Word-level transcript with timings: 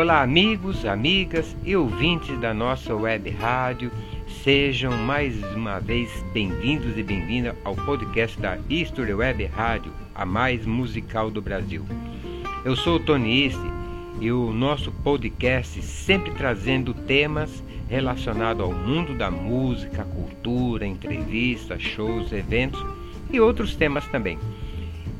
Olá, 0.00 0.22
amigos, 0.22 0.86
amigas 0.86 1.54
e 1.62 1.76
ouvintes 1.76 2.40
da 2.40 2.54
nossa 2.54 2.94
web 2.94 3.28
rádio. 3.28 3.92
Sejam 4.42 4.92
mais 4.92 5.36
uma 5.54 5.78
vez 5.78 6.10
bem-vindos 6.32 6.96
e 6.96 7.02
bem-vindas 7.02 7.54
ao 7.64 7.76
podcast 7.76 8.40
da 8.40 8.56
History 8.70 9.12
Web 9.12 9.44
Rádio, 9.44 9.92
a 10.14 10.24
mais 10.24 10.64
musical 10.64 11.30
do 11.30 11.42
Brasil. 11.42 11.84
Eu 12.64 12.74
sou 12.76 12.96
o 12.96 13.00
Tony 13.00 13.48
Iste 13.48 13.60
e 14.22 14.32
o 14.32 14.50
nosso 14.54 14.90
podcast 14.90 15.82
sempre 15.82 16.30
trazendo 16.30 16.94
temas 16.94 17.62
relacionados 17.86 18.62
ao 18.64 18.72
mundo 18.72 19.14
da 19.14 19.30
música, 19.30 20.04
cultura, 20.04 20.86
entrevistas, 20.86 21.82
shows, 21.82 22.32
eventos 22.32 22.82
e 23.30 23.38
outros 23.38 23.76
temas 23.76 24.06
também. 24.06 24.38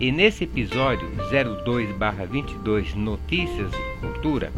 E 0.00 0.10
nesse 0.10 0.44
episódio 0.44 1.06
02/22 1.30 2.94
Notícias 2.94 3.70
e 3.74 4.00
Cultura, 4.00 4.50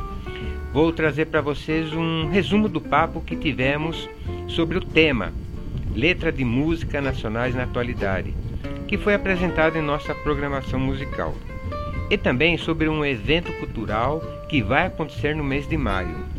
vou 0.72 0.92
trazer 0.92 1.26
para 1.26 1.40
vocês 1.40 1.92
um 1.92 2.28
resumo 2.28 2.68
do 2.68 2.80
papo 2.80 3.20
que 3.20 3.36
tivemos 3.36 4.08
sobre 4.48 4.78
o 4.78 4.80
tema 4.80 5.32
Letra 5.94 6.32
de 6.32 6.44
Música 6.44 7.00
Nacionais 7.00 7.54
na 7.54 7.64
Atualidade, 7.64 8.34
que 8.88 8.96
foi 8.96 9.14
apresentado 9.14 9.76
em 9.76 9.82
nossa 9.82 10.14
programação 10.14 10.80
musical. 10.80 11.34
E 12.10 12.16
também 12.16 12.56
sobre 12.56 12.88
um 12.88 13.04
evento 13.04 13.52
cultural 13.58 14.22
que 14.48 14.62
vai 14.62 14.86
acontecer 14.86 15.36
no 15.36 15.44
mês 15.44 15.68
de 15.68 15.76
maio. 15.76 16.32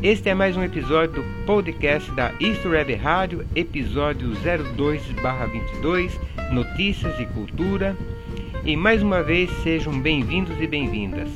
Este 0.00 0.28
é 0.28 0.34
mais 0.34 0.56
um 0.56 0.62
episódio 0.62 1.22
do 1.22 1.44
podcast 1.44 2.08
da 2.12 2.32
East 2.40 2.64
Web 2.64 2.94
Rádio, 2.94 3.44
episódio 3.56 4.30
02/22, 4.30 6.12
Notícias 6.52 7.18
e 7.18 7.26
Cultura 7.26 7.96
e 8.64 8.76
mais 8.76 9.02
uma 9.02 9.22
vez 9.22 9.50
sejam 9.62 9.98
bem-vindos 10.00 10.56
e 10.60 10.66
bem-vindas. 10.68 11.28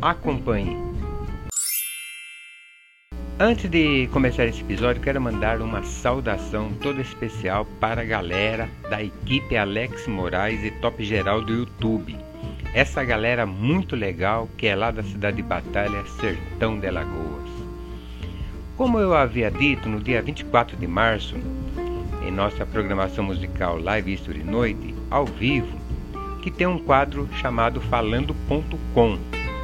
Acompanhe. 0.00 0.93
Antes 3.40 3.68
de 3.68 4.08
começar 4.12 4.46
esse 4.46 4.60
episódio, 4.60 5.02
quero 5.02 5.20
mandar 5.20 5.60
uma 5.60 5.82
saudação 5.82 6.72
toda 6.80 7.00
especial 7.00 7.66
para 7.80 8.02
a 8.02 8.04
galera 8.04 8.68
da 8.88 9.02
equipe 9.02 9.56
Alex 9.56 10.06
Moraes 10.06 10.62
e 10.62 10.70
Top 10.70 11.02
Geral 11.04 11.42
do 11.42 11.52
YouTube. 11.52 12.16
Essa 12.72 13.02
galera 13.02 13.44
muito 13.44 13.96
legal 13.96 14.48
que 14.56 14.68
é 14.68 14.76
lá 14.76 14.92
da 14.92 15.02
cidade 15.02 15.38
de 15.38 15.42
Batalha, 15.42 16.06
Sertão 16.20 16.78
de 16.78 16.88
Lagoas. 16.88 17.50
Como 18.76 19.00
eu 19.00 19.12
havia 19.12 19.50
dito 19.50 19.88
no 19.88 19.98
dia 19.98 20.22
24 20.22 20.76
de 20.76 20.86
março, 20.86 21.34
em 22.24 22.30
nossa 22.30 22.64
programação 22.64 23.24
musical 23.24 23.80
Live 23.80 24.12
History 24.12 24.44
Noite, 24.44 24.94
ao 25.10 25.26
vivo, 25.26 25.76
que 26.40 26.52
tem 26.52 26.68
um 26.68 26.78
quadro 26.78 27.28
chamado 27.40 27.80
Falando.com 27.80 29.18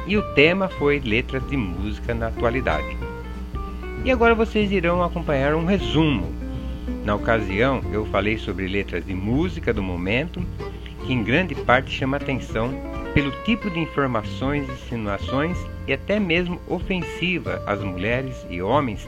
e 0.05 0.17
o 0.17 0.21
tema 0.33 0.67
foi 0.67 0.99
Letras 0.99 1.47
de 1.49 1.55
Música 1.55 2.13
na 2.13 2.27
Atualidade. 2.27 3.00
E 4.03 4.09
agora 4.09 4.33
vocês 4.33 4.71
irão 4.71 5.03
acompanhar 5.03 5.53
um 5.53 5.63
resumo. 5.63 6.33
Na 7.05 7.13
ocasião, 7.13 7.81
eu 7.93 8.03
falei 8.07 8.35
sobre 8.35 8.67
letras 8.67 9.05
de 9.05 9.13
música 9.13 9.71
do 9.71 9.83
momento, 9.83 10.43
que 11.05 11.13
em 11.13 11.23
grande 11.23 11.53
parte 11.53 11.91
chama 11.91 12.17
atenção 12.17 12.73
pelo 13.13 13.29
tipo 13.43 13.69
de 13.69 13.79
informações, 13.79 14.67
insinuações 14.69 15.55
e 15.87 15.93
até 15.93 16.19
mesmo 16.19 16.59
ofensiva 16.67 17.61
às 17.67 17.83
mulheres 17.83 18.43
e 18.49 18.59
homens, 18.59 19.07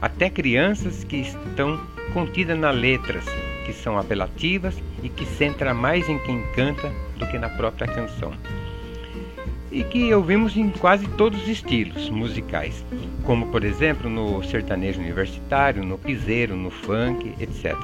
até 0.00 0.30
crianças 0.30 1.02
que 1.02 1.16
estão 1.16 1.80
contidas 2.12 2.56
nas 2.56 2.76
letras, 2.76 3.24
que 3.66 3.72
são 3.72 3.98
apelativas 3.98 4.80
e 5.02 5.08
que 5.08 5.24
centra 5.24 5.74
mais 5.74 6.08
em 6.08 6.18
quem 6.20 6.40
canta 6.54 6.88
do 7.16 7.26
que 7.26 7.36
na 7.36 7.48
própria 7.48 7.88
canção. 7.88 8.32
E 9.72 9.82
que 9.82 10.14
ouvimos 10.14 10.56
em 10.56 10.70
quase 10.70 11.08
todos 11.08 11.42
os 11.42 11.48
estilos 11.48 12.08
musicais, 12.10 12.84
como 13.24 13.46
por 13.46 13.64
exemplo 13.64 14.08
no 14.08 14.42
sertanejo 14.42 15.00
universitário, 15.00 15.84
no 15.84 15.98
piseiro, 15.98 16.54
no 16.54 16.70
funk, 16.70 17.34
etc. 17.40 17.74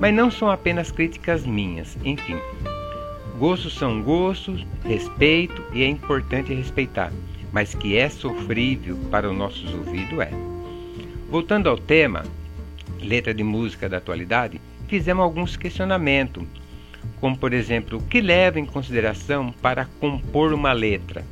Mas 0.00 0.14
não 0.14 0.30
são 0.30 0.50
apenas 0.50 0.90
críticas 0.90 1.46
minhas, 1.46 1.96
enfim. 2.04 2.38
Gostos 3.38 3.74
são 3.74 4.02
gostos, 4.02 4.66
respeito 4.84 5.64
e 5.72 5.82
é 5.82 5.88
importante 5.88 6.52
respeitar, 6.52 7.12
mas 7.50 7.74
que 7.74 7.96
é 7.96 8.08
sofrível 8.08 8.96
para 9.10 9.30
os 9.30 9.36
nossos 9.36 9.72
ouvidos 9.72 10.18
é. 10.20 10.30
Voltando 11.30 11.68
ao 11.68 11.78
tema, 11.78 12.22
letra 13.00 13.32
de 13.32 13.42
música 13.42 13.88
da 13.88 13.96
atualidade, 13.96 14.60
fizemos 14.86 15.24
alguns 15.24 15.56
questionamentos, 15.56 16.44
como 17.20 17.36
por 17.36 17.52
exemplo, 17.54 17.98
o 17.98 18.02
que 18.02 18.20
leva 18.20 18.60
em 18.60 18.66
consideração 18.66 19.52
para 19.62 19.86
compor 19.98 20.52
uma 20.52 20.72
letra 20.72 21.24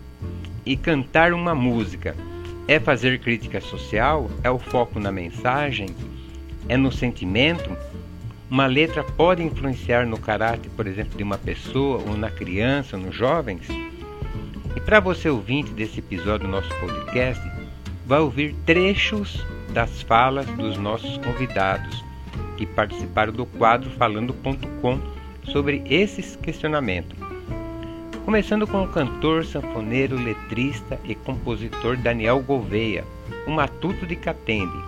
e 0.65 0.77
cantar 0.77 1.33
uma 1.33 1.55
música? 1.55 2.17
É 2.71 2.79
fazer 2.79 3.19
crítica 3.19 3.61
social? 3.61 4.31
É 4.45 4.49
o 4.49 4.57
foco 4.57 5.01
na 5.01 5.11
mensagem? 5.11 5.89
É 6.69 6.77
no 6.77 6.93
sentimento? 6.93 7.69
Uma 8.49 8.67
letra 8.67 9.03
pode 9.03 9.43
influenciar 9.43 10.07
no 10.07 10.17
caráter, 10.17 10.71
por 10.77 10.87
exemplo, 10.87 11.19
de 11.19 11.25
uma 11.25 11.37
pessoa, 11.37 12.01
ou 12.07 12.17
na 12.17 12.31
criança, 12.31 12.97
ou 12.97 13.03
nos 13.03 13.13
jovens? 13.13 13.67
E 14.77 14.81
para 14.83 15.01
você 15.01 15.29
ouvinte 15.29 15.73
desse 15.73 15.99
episódio 15.99 16.47
do 16.47 16.53
nosso 16.53 16.73
podcast, 16.77 17.43
vai 18.07 18.21
ouvir 18.21 18.55
trechos 18.65 19.45
das 19.73 20.03
falas 20.03 20.47
dos 20.51 20.79
nossos 20.79 21.19
convidados 21.19 22.05
que 22.57 22.67
participaram 22.67 23.33
do 23.33 23.47
quadro 23.47 23.91
Falando.com 23.91 25.01
sobre 25.43 25.83
esses 25.87 26.37
questionamentos. 26.37 27.30
Começando 28.25 28.67
com 28.67 28.85
o 28.85 28.89
cantor, 28.89 29.45
sanfoneiro, 29.45 30.17
letrista 30.17 30.99
e 31.05 31.15
compositor 31.15 31.97
Daniel 31.97 32.41
Gouveia, 32.41 33.05
o 33.47 33.51
matuto 33.51 34.07
de 34.07 34.15
Catende. 34.15 34.79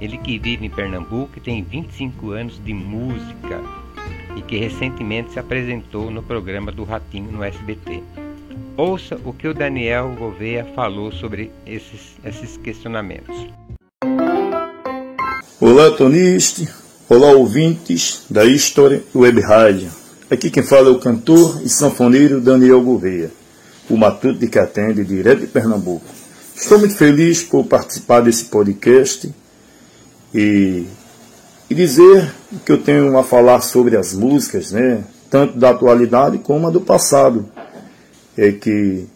Ele 0.00 0.18
que 0.18 0.38
vive 0.38 0.66
em 0.66 0.70
Pernambuco 0.70 1.32
e 1.36 1.40
tem 1.40 1.62
25 1.62 2.30
anos 2.32 2.60
de 2.62 2.74
música 2.74 3.62
e 4.36 4.42
que 4.42 4.58
recentemente 4.58 5.32
se 5.32 5.38
apresentou 5.38 6.10
no 6.10 6.22
programa 6.22 6.70
do 6.70 6.84
Ratinho 6.84 7.32
no 7.32 7.42
SBT. 7.42 8.02
Ouça 8.76 9.18
o 9.24 9.32
que 9.32 9.48
o 9.48 9.54
Daniel 9.54 10.14
Gouveia 10.18 10.64
falou 10.74 11.10
sobre 11.10 11.50
esses, 11.66 12.16
esses 12.24 12.56
questionamentos. 12.56 13.34
Olá, 15.60 15.90
Toniste. 15.90 16.68
Olá, 17.08 17.32
ouvintes 17.32 18.26
da 18.30 18.44
History 18.44 19.02
Web 19.14 19.40
Rádio. 19.40 19.97
Aqui 20.30 20.50
quem 20.50 20.62
fala 20.62 20.88
é 20.88 20.90
o 20.90 20.98
cantor 20.98 21.62
e 21.64 21.70
sanfoneiro 21.70 22.38
Daniel 22.38 22.82
Gouveia, 22.82 23.30
o 23.88 23.96
matuto 23.96 24.38
de 24.38 24.46
que 24.46 24.58
atende 24.58 25.02
direto 25.02 25.40
de 25.40 25.46
Pernambuco. 25.46 26.04
Estou 26.54 26.78
muito 26.78 26.94
feliz 26.94 27.42
por 27.42 27.64
participar 27.64 28.20
desse 28.20 28.44
podcast 28.44 29.34
e, 30.34 30.84
e 31.70 31.74
dizer 31.74 32.30
que 32.62 32.70
eu 32.70 32.76
tenho 32.76 33.16
a 33.16 33.24
falar 33.24 33.62
sobre 33.62 33.96
as 33.96 34.12
músicas, 34.12 34.70
né, 34.70 35.02
tanto 35.30 35.58
da 35.58 35.70
atualidade 35.70 36.36
como 36.36 36.66
a 36.66 36.70
do 36.70 36.82
passado. 36.82 37.48
É 38.36 38.52
que 38.52 39.06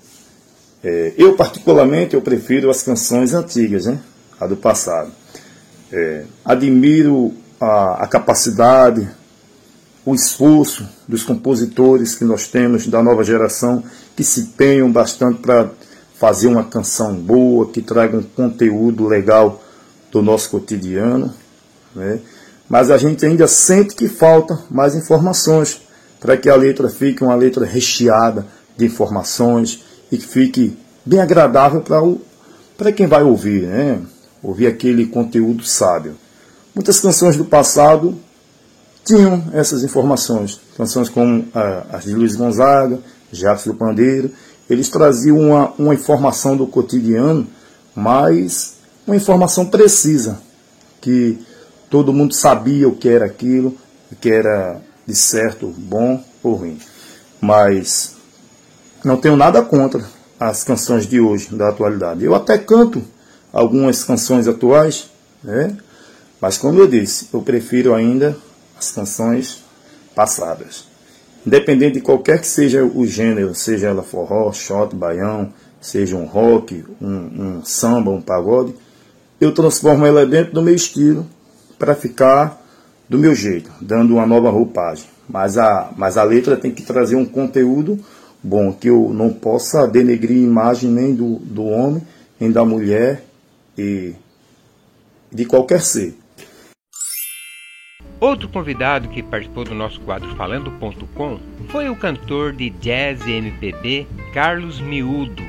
é, 0.83 1.13
eu 1.19 1.37
particularmente 1.37 2.15
eu 2.15 2.23
prefiro 2.23 2.71
as 2.71 2.83
canções 2.83 3.35
antigas, 3.35 3.85
né, 3.85 3.99
a 4.41 4.47
do 4.47 4.57
passado. 4.57 5.13
É, 5.93 6.25
admiro 6.43 7.35
a, 7.61 8.05
a 8.05 8.07
capacidade, 8.07 9.07
o 10.05 10.15
esforço 10.15 10.89
dos 11.07 11.23
compositores 11.23 12.15
que 12.15 12.25
nós 12.25 12.49
temos 12.49 12.87
da 12.87 13.03
nova 13.03 13.23
geração 13.23 13.83
que 14.17 14.25
se 14.25 14.41
empenham 14.41 14.91
bastante 14.91 15.41
para 15.41 15.71
fazer 16.19 16.49
uma 16.49 16.65
canção 16.65 17.15
boa, 17.15 17.69
que 17.69 17.83
traga 17.83 18.19
um 18.19 18.23
conteúdo 18.23 19.07
legal 19.07 19.63
do 20.11 20.23
nosso 20.23 20.51
cotidiano. 20.51 21.33
Né? 21.95 22.21
Mas 22.69 22.91
a 22.91 22.99
gente 22.99 23.25
ainda 23.25 23.47
sente 23.47 23.95
que 23.95 24.09
falta 24.09 24.59
mais 24.71 24.95
informações 24.95 25.81
para 26.21 26.37
que 26.37 26.49
a 26.49 26.55
letra 26.55 26.89
fique 26.89 27.25
uma 27.25 27.35
letra 27.35 27.65
recheada 27.65 28.47
de 28.77 28.85
informações 28.87 29.83
e 30.11 30.19
que 30.19 30.27
fique 30.27 30.77
bem 31.05 31.21
agradável 31.21 31.83
para 32.77 32.93
quem 32.93 33.07
vai 33.07 33.23
ouvir, 33.23 33.63
né? 33.63 34.01
ouvir 34.43 34.67
aquele 34.67 35.07
conteúdo 35.07 35.65
sábio. 35.65 36.15
Muitas 36.75 37.01
canções 37.01 37.37
do 37.37 37.45
passado 37.45 38.17
tinham 39.05 39.45
essas 39.53 39.83
informações. 39.83 40.61
Canções 40.77 41.09
como 41.09 41.47
ah, 41.55 41.87
as 41.93 42.05
de 42.05 42.15
Luiz 42.15 42.37
Gonzaga, 42.37 42.99
Jacques 43.33 43.67
do 43.67 43.75
Pandeiro, 43.75 44.31
eles 44.69 44.89
traziam 44.89 45.39
uma, 45.39 45.73
uma 45.79 45.95
informação 45.95 46.57
do 46.57 46.67
cotidiano, 46.67 47.47
mas 47.95 48.75
uma 49.07 49.17
informação 49.17 49.67
precisa, 49.67 50.39
que 51.01 51.39
todo 51.91 52.13
mundo 52.13 52.35
sabia 52.35 52.89
o 52.89 52.97
que 52.97 53.09
era 53.09 53.27
aquilo, 53.27 53.77
o 54.11 54.17
que 54.17 54.31
era 54.31 54.81
de 55.07 55.15
certo 55.15 55.67
bom 55.67 56.23
ou 56.43 56.55
ruim. 56.55 56.79
Mas 57.41 58.15
não 59.05 59.17
tenho 59.17 59.37
nada 59.37 59.61
contra 59.63 60.05
as 60.39 60.63
canções 60.63 61.07
de 61.07 61.21
hoje, 61.21 61.55
da 61.55 61.69
atualidade. 61.69 62.25
Eu 62.25 62.35
até 62.35 62.57
canto 62.57 63.03
algumas 63.53 64.05
canções 64.05 64.49
atuais, 64.49 65.11
né? 65.43 65.77
Mas 66.41 66.57
como 66.57 66.79
eu 66.79 66.89
disse, 66.89 67.29
eu 67.33 67.43
prefiro 67.43 67.95
ainda 67.95 68.37
as 68.83 68.91
canções 68.91 69.63
passadas. 70.15 70.87
Independente 71.47 71.95
de 71.95 72.01
qualquer 72.01 72.41
que 72.41 72.47
seja 72.47 72.85
o 72.85 73.07
gênero, 73.07 73.55
seja 73.55 73.89
ela 73.89 74.03
forró, 74.03 74.53
shot, 74.53 74.95
baião, 74.95 75.53
seja 75.81 76.17
um 76.17 76.25
rock, 76.25 76.85
um, 77.01 77.09
um 77.09 77.65
samba, 77.65 78.11
um 78.11 78.21
pagode, 78.21 78.75
eu 79.41 79.53
transformo 79.53 80.07
ela 80.07 80.25
dentro 80.25 80.53
do 80.53 80.63
meu 80.63 80.75
estilo 80.75 81.27
para 81.79 81.95
ficar 81.95 82.61
do 83.09 83.19
meu 83.19 83.35
jeito, 83.35 83.71
dando 83.81 84.15
uma 84.15 84.27
nova 84.27 84.51
roupagem. 84.51 85.07
Mas 85.29 85.59
a, 85.59 85.93
mas 85.97 86.17
a 86.17 86.23
letra 86.23 86.57
tem 86.57 86.71
que 86.71 86.83
trazer 86.83 87.17
um 87.17 87.25
conteúdo 87.25 87.99
bom, 88.43 88.73
que 88.73 88.89
eu 88.89 89.11
não 89.13 89.33
possa 89.33 89.87
denegrir 89.87 90.39
a 90.39 90.47
imagem 90.47 90.91
nem 90.91 91.15
do, 91.15 91.37
do 91.37 91.65
homem, 91.65 92.03
nem 92.39 92.51
da 92.51 92.65
mulher 92.65 93.25
e 93.77 94.15
de 95.31 95.45
qualquer 95.45 95.81
ser. 95.81 96.22
Outro 98.23 98.49
convidado 98.49 99.09
que 99.09 99.21
participou 99.21 99.65
do 99.65 99.75
nosso 99.75 100.01
quadro 100.03 100.29
Falando.com 100.37 101.41
foi 101.71 101.89
o 101.89 101.97
cantor 101.97 102.53
de 102.53 102.71
jazz 102.71 103.27
e 103.27 103.33
MPB 103.33 104.07
Carlos 104.33 104.81
Miúdo, 104.81 105.43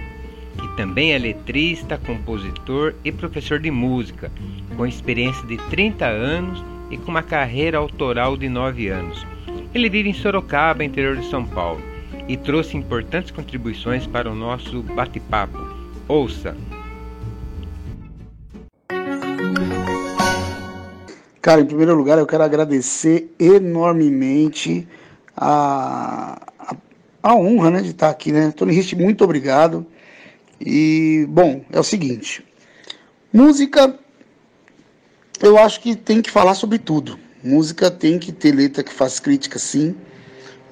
que 0.60 0.76
também 0.76 1.14
é 1.14 1.20
letrista, 1.20 2.00
compositor 2.00 2.96
e 3.06 3.12
professor 3.12 3.60
de 3.60 3.70
música, 3.70 4.32
com 4.76 4.88
experiência 4.88 5.46
de 5.46 5.58
30 5.70 6.04
anos 6.08 6.66
e 6.90 6.98
com 6.98 7.12
uma 7.12 7.22
carreira 7.22 7.78
autoral 7.78 8.36
de 8.36 8.50
9 8.50 8.88
anos. 8.88 9.24
Ele 9.72 9.88
vive 9.88 10.10
em 10.10 10.14
Sorocaba, 10.14 10.84
interior 10.84 11.16
de 11.16 11.30
São 11.30 11.46
Paulo, 11.46 11.80
e 12.28 12.36
trouxe 12.36 12.76
importantes 12.76 13.30
contribuições 13.30 14.08
para 14.08 14.32
o 14.32 14.36
nosso 14.36 14.82
bate-papo. 14.82 15.60
Ouça! 16.08 16.58
Cara, 21.44 21.60
em 21.60 21.66
primeiro 21.66 21.94
lugar, 21.94 22.18
eu 22.18 22.26
quero 22.26 22.42
agradecer 22.42 23.36
enormemente 23.38 24.88
a, 25.36 26.42
a, 26.58 26.76
a 27.22 27.36
honra 27.36 27.70
né, 27.70 27.82
de 27.82 27.90
estar 27.90 28.10
aqui, 28.10 28.32
né? 28.32 28.54
Tony 28.56 28.72
Rich, 28.74 28.96
muito 28.96 29.26
obrigado. 29.26 29.86
E, 30.58 31.26
bom, 31.28 31.66
é 31.70 31.78
o 31.78 31.84
seguinte: 31.84 32.46
música, 33.34 34.00
eu 35.42 35.58
acho 35.58 35.82
que 35.82 35.98
tem 35.98 36.22
que 36.22 36.32
falar 36.32 36.56
sobre 36.56 36.80
tudo. 36.80 37.20
Música 37.44 37.92
tem 37.92 38.18
que 38.18 38.32
ter 38.32 38.56
letra 38.56 38.82
que 38.82 38.94
faz 38.94 39.20
crítica, 39.20 39.60
sim. 39.60 39.98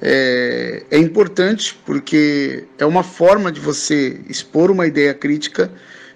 É, 0.02 0.86
é 0.90 0.98
importante 0.98 1.78
porque 1.86 2.64
é 2.80 2.86
uma 2.86 3.04
forma 3.04 3.52
de 3.52 3.60
você 3.60 4.22
expor 4.30 4.72
uma 4.72 4.88
ideia 4.88 5.14
crítica, 5.14 5.70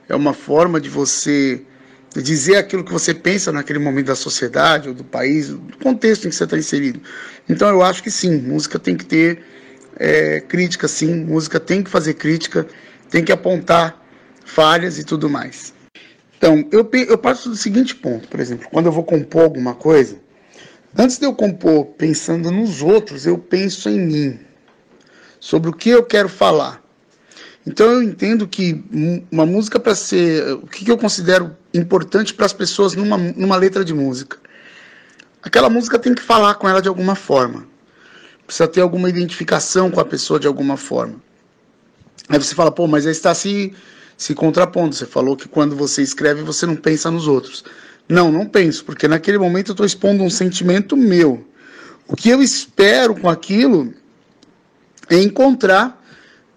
é 0.08 0.16
uma 0.16 0.34
forma 0.34 0.80
de 0.80 0.88
você 0.88 1.62
dizer 2.22 2.58
aquilo 2.58 2.84
que 2.84 2.92
você 2.92 3.14
pensa 3.14 3.52
naquele 3.52 3.80
momento 3.80 4.08
da 4.08 4.16
sociedade 4.16 4.88
ou 4.88 4.96
do 4.96 5.04
país, 5.04 5.50
do 5.50 5.78
contexto 5.82 6.26
em 6.26 6.30
que 6.30 6.36
você 6.36 6.44
está 6.46 6.58
inserido. 6.58 7.02
Então 7.50 7.68
eu 7.70 7.82
acho 7.82 8.02
que 8.02 8.12
sim, 8.12 8.38
música 8.42 8.80
tem 8.80 8.96
que 8.96 9.06
ter 9.06 9.44
é, 9.98 10.40
crítica, 10.42 10.88
sim, 10.88 11.14
música 11.24 11.60
tem 11.60 11.84
que 11.84 11.90
fazer 11.90 12.14
crítica, 12.16 12.68
tem 13.10 13.24
que 13.24 13.32
apontar 13.32 14.02
falhas 14.46 15.00
e 15.00 15.04
tudo 15.04 15.30
mais. 15.30 15.74
Então, 16.38 16.68
eu, 16.72 16.88
eu 17.08 17.18
parto 17.18 17.50
do 17.50 17.56
seguinte 17.56 17.96
ponto, 17.96 18.28
por 18.28 18.40
exemplo, 18.40 18.68
quando 18.72 18.86
eu 18.86 18.92
vou 18.92 19.04
compor 19.04 19.44
alguma 19.44 19.74
coisa, 19.74 20.18
antes 20.96 21.18
de 21.18 21.26
eu 21.26 21.34
compor 21.34 21.86
pensando 21.98 22.52
nos 22.52 22.82
outros, 22.82 23.26
eu 23.26 23.38
penso 23.38 23.90
em 23.90 24.00
mim, 24.00 24.40
sobre 25.40 25.70
o 25.70 25.74
que 25.74 25.90
eu 25.90 26.04
quero 26.04 26.30
falar. 26.30 26.85
Então 27.66 27.92
eu 27.92 28.04
entendo 28.04 28.48
que 28.48 28.84
uma 29.32 29.46
música 29.46 29.80
para 29.80 29.96
ser. 29.96 30.54
O 30.54 30.68
que 30.68 30.90
eu 30.90 30.98
considero 30.98 31.56
importante 31.74 32.34
para 32.34 32.46
as 32.46 32.54
pessoas 32.54 32.94
numa, 32.94 33.18
numa 33.18 33.56
letra 33.56 33.84
de 33.84 33.94
música? 33.94 34.38
Aquela 35.42 35.70
música 35.70 35.98
tem 35.98 36.14
que 36.14 36.22
falar 36.22 36.56
com 36.56 36.70
ela 36.70 36.82
de 36.82 36.88
alguma 36.88 37.16
forma. 37.16 37.68
Precisa 38.46 38.68
ter 38.68 38.82
alguma 38.82 39.10
identificação 39.10 39.90
com 39.90 40.00
a 40.00 40.06
pessoa 40.06 40.40
de 40.40 40.46
alguma 40.46 40.78
forma. 40.78 41.16
Aí 42.30 42.40
você 42.40 42.54
fala, 42.54 42.72
pô, 42.72 42.88
mas 42.88 43.06
aí 43.06 43.12
está 43.12 43.34
se, 43.34 43.74
se 44.16 44.36
contrapondo. 44.36 44.94
Você 44.94 45.06
falou 45.06 45.36
que 45.36 45.48
quando 45.48 45.76
você 45.76 46.04
escreve 46.04 46.44
você 46.44 46.66
não 46.66 46.76
pensa 46.76 47.10
nos 47.10 47.28
outros. 47.28 47.64
Não, 48.08 48.32
não 48.32 48.46
penso, 48.46 48.86
porque 48.86 49.08
naquele 49.08 49.40
momento 49.40 49.70
eu 49.70 49.74
estou 49.74 49.86
expondo 49.86 50.24
um 50.24 50.30
sentimento 50.30 50.96
meu. 50.96 51.44
O 52.08 52.16
que 52.16 52.30
eu 52.30 52.42
espero 52.42 53.16
com 53.16 53.28
aquilo 53.28 53.92
é 55.10 55.18
encontrar 55.18 56.05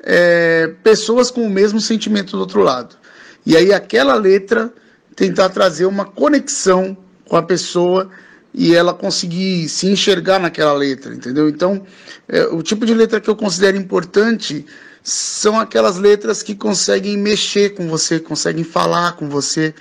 é, 0.03 0.73
pessoas 0.83 1.31
com 1.31 1.43
o 1.43 1.51
mesmo 1.51 1.81
sentimento 1.81 2.33
do 2.33 2.41
outro 2.41 2.63
lado. 2.63 2.97
E 3.45 3.57
aí 3.57 3.73
aquela 3.73 4.15
letra 4.15 4.73
tentar 5.15 5.49
trazer 5.49 5.87
uma 5.87 6.05
conexão 6.05 6.97
com 7.27 7.37
a 7.37 7.43
pessoa 7.43 8.11
e 8.55 8.75
ela 8.75 8.95
conseguir 8.95 9.69
se 9.69 9.87
enxergar 9.87 10.39
naquela 10.39 10.73
letra, 10.73 11.15
entendeu? 11.15 11.49
Então, 11.49 11.85
é, 12.29 12.43
o 12.47 12.63
tipo 12.63 12.87
de 12.87 12.95
letra 12.95 13.21
que 13.21 13.29
eu 13.29 13.37
considero 13.37 13.77
importante 13.77 14.65
são 15.03 15.59
aquelas 15.59 15.97
letras 15.97 16.43
que 16.43 16.55
conseguem 16.55 17.17
mexer 17.17 17.71
com 17.71 17.89
você, 17.89 18.19
conseguem 18.19 18.65
falar 18.65 19.13
com 19.17 19.29
você, 19.29 19.75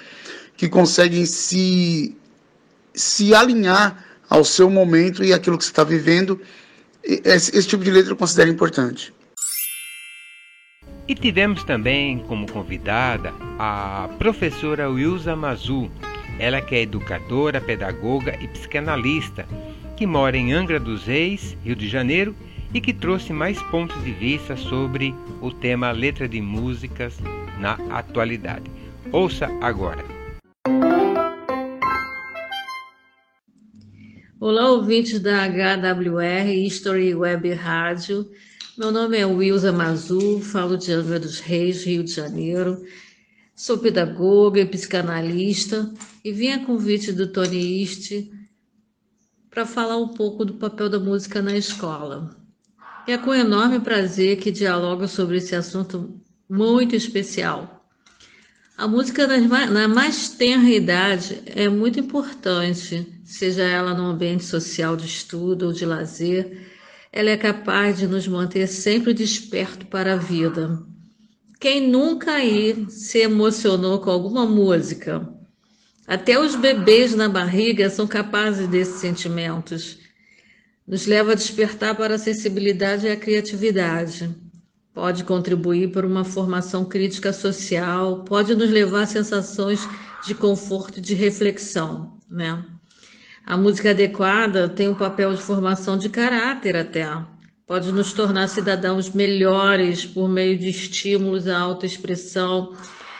que 0.55 0.67
conseguem 0.67 1.25
se, 1.25 2.15
se 2.93 3.33
alinhar 3.33 4.05
ao 4.29 4.43
seu 4.43 4.69
momento 4.69 5.23
e 5.23 5.33
aquilo 5.33 5.57
que 5.57 5.63
você 5.63 5.71
está 5.71 5.83
vivendo. 5.83 6.39
Esse, 7.03 7.55
esse 7.57 7.67
tipo 7.67 7.83
de 7.83 7.91
letra 7.91 8.11
eu 8.11 8.17
considero 8.17 8.49
importante. 8.49 9.13
E 11.07 11.15
tivemos 11.15 11.63
também 11.63 12.19
como 12.19 12.51
convidada 12.51 13.33
a 13.57 14.09
professora 14.19 14.89
Wilza 14.89 15.37
Mazu, 15.37 15.89
ela 16.37 16.59
que 16.59 16.75
é 16.75 16.81
educadora, 16.81 17.61
pedagoga 17.61 18.37
e 18.41 18.47
psicanalista, 18.49 19.47
que 19.95 20.05
mora 20.05 20.35
em 20.35 20.51
Angra 20.51 20.77
dos 20.77 21.05
Reis, 21.05 21.57
Rio 21.63 21.77
de 21.77 21.87
Janeiro, 21.87 22.35
e 22.73 22.81
que 22.81 22.93
trouxe 22.93 23.31
mais 23.31 23.57
pontos 23.71 24.03
de 24.03 24.11
vista 24.11 24.57
sobre 24.57 25.15
o 25.41 25.49
tema 25.49 25.91
letra 25.91 26.27
de 26.27 26.41
músicas 26.41 27.17
na 27.57 27.75
atualidade. 27.89 28.69
Ouça 29.13 29.49
agora. 29.61 30.03
Olá, 34.41 34.69
ouvintes 34.69 35.21
da 35.21 35.47
HWR 35.47 36.49
History 36.49 37.15
Web 37.15 37.53
Rádio. 37.53 38.29
Meu 38.77 38.91
nome 38.91 39.17
é 39.17 39.25
Wilza 39.25 39.71
Mazu, 39.71 40.39
falo 40.39 40.77
de 40.77 40.91
Angra 40.91 41.19
dos 41.19 41.39
Reis, 41.39 41.83
Rio 41.83 42.03
de 42.03 42.11
Janeiro. 42.11 42.85
Sou 43.55 43.79
pedagoga 43.79 44.59
e 44.59 44.67
psicanalista 44.67 45.91
e 46.23 46.31
vim 46.31 46.49
a 46.49 46.63
convite 46.63 47.11
do 47.11 47.25
Tony 47.25 47.81
East 47.81 48.29
para 49.49 49.65
falar 49.65 49.97
um 49.97 50.09
pouco 50.09 50.45
do 50.45 50.53
papel 50.53 50.91
da 50.91 50.99
música 50.99 51.41
na 51.41 51.57
escola. 51.57 52.37
É 53.07 53.17
com 53.17 53.33
enorme 53.33 53.79
prazer 53.79 54.37
que 54.37 54.51
dialogo 54.51 55.07
sobre 55.07 55.37
esse 55.37 55.55
assunto 55.55 56.21
muito 56.47 56.95
especial. 56.95 57.83
A 58.77 58.87
música 58.87 59.25
na 59.25 59.87
mais 59.87 60.29
tenra 60.29 60.69
idade 60.69 61.41
é 61.47 61.67
muito 61.67 61.99
importante, 61.99 63.11
seja 63.25 63.63
ela 63.63 63.95
no 63.95 64.03
ambiente 64.03 64.45
social 64.45 64.95
de 64.95 65.07
estudo 65.07 65.65
ou 65.65 65.73
de 65.73 65.83
lazer 65.83 66.76
ela 67.11 67.29
é 67.29 67.37
capaz 67.37 67.97
de 67.97 68.07
nos 68.07 68.27
manter 68.27 68.67
sempre 68.67 69.13
desperto 69.13 69.85
para 69.85 70.13
a 70.13 70.17
vida. 70.17 70.79
Quem 71.59 71.89
nunca 71.89 72.33
aí 72.33 72.85
se 72.89 73.19
emocionou 73.19 73.99
com 73.99 74.11
alguma 74.11 74.45
música? 74.45 75.27
Até 76.05 76.39
os 76.39 76.55
bebês 76.55 77.15
na 77.15 77.27
barriga 77.27 77.89
são 77.89 78.07
capazes 78.07 78.67
desses 78.67 78.99
sentimentos. 78.99 79.97
Nos 80.87 81.05
leva 81.05 81.31
a 81.31 81.35
despertar 81.35 81.95
para 81.95 82.15
a 82.15 82.19
sensibilidade 82.19 83.07
e 83.07 83.11
a 83.11 83.17
criatividade. 83.17 84.33
Pode 84.93 85.23
contribuir 85.23 85.91
para 85.91 86.07
uma 86.07 86.23
formação 86.23 86.85
crítica 86.85 87.33
social, 87.33 88.23
pode 88.23 88.55
nos 88.55 88.69
levar 88.69 89.01
a 89.01 89.07
sensações 89.07 89.81
de 90.25 90.33
conforto 90.33 90.99
e 90.99 91.01
de 91.01 91.13
reflexão, 91.13 92.17
né? 92.29 92.63
A 93.47 93.55
música 93.55 93.91
adequada 93.91 94.67
tem 94.67 94.89
um 94.89 94.93
papel 94.93 95.33
de 95.33 95.41
formação 95.41 95.97
de 95.97 96.09
caráter 96.09 96.75
até. 96.75 97.07
Pode 97.65 97.93
nos 97.93 98.11
tornar 98.11 98.49
cidadãos 98.49 99.09
melhores 99.09 100.05
por 100.05 100.27
meio 100.27 100.57
de 100.57 100.67
estímulos 100.67 101.47
à 101.47 101.57
autoexpressão, 101.57 102.75